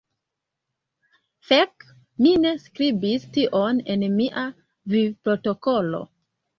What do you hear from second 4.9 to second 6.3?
vivprotokolo.